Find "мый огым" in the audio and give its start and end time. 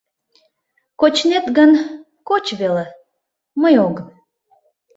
3.61-4.07